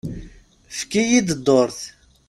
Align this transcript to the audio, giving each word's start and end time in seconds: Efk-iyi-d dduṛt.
Efk-iyi-d 0.71 1.29
dduṛt. 1.37 1.79